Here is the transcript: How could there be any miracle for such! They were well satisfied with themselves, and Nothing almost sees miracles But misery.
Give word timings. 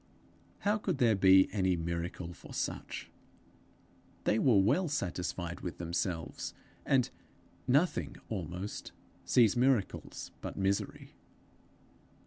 How 0.61 0.79
could 0.79 0.97
there 0.97 1.15
be 1.15 1.47
any 1.51 1.75
miracle 1.75 2.33
for 2.33 2.55
such! 2.55 3.11
They 4.23 4.39
were 4.39 4.57
well 4.57 4.87
satisfied 4.87 5.61
with 5.61 5.77
themselves, 5.77 6.55
and 6.87 7.11
Nothing 7.67 8.15
almost 8.27 8.93
sees 9.25 9.55
miracles 9.55 10.31
But 10.41 10.57
misery. 10.57 11.17